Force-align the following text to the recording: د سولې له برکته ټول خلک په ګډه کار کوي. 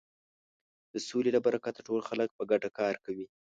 د 0.93 0.95
سولې 1.07 1.29
له 1.33 1.39
برکته 1.45 1.81
ټول 1.87 1.99
خلک 2.09 2.29
په 2.37 2.43
ګډه 2.51 2.69
کار 2.79 2.95
کوي. 3.05 3.25